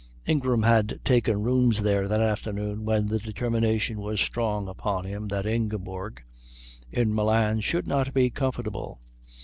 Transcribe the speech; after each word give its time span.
Ingram 0.25 0.63
had 0.63 0.99
taken 1.03 1.43
rooms 1.43 1.83
there 1.83 2.07
that 2.07 2.21
afternoon 2.21 2.85
when 2.85 3.07
the 3.07 3.19
determination 3.19 4.01
was 4.01 4.19
strong 4.19 4.67
upon 4.67 5.05
him 5.05 5.27
that 5.27 5.45
Ingeborg, 5.45 6.23
in 6.91 7.13
Milan, 7.13 7.59
should 7.61 7.85
not 7.85 8.11
be 8.11 8.31
comfortable. 8.31 8.99